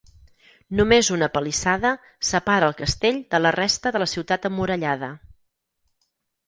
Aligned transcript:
Només 0.79 1.09
una 1.15 1.27
palissada 1.35 1.91
separa 2.31 2.71
el 2.73 2.75
castell 2.81 3.21
de 3.35 3.43
la 3.45 3.55
resta 3.59 3.93
de 3.97 4.03
la 4.05 4.11
ciutat 4.17 4.49
emmurallada. 4.53 5.13